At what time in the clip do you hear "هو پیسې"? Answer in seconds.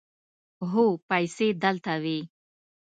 0.71-1.47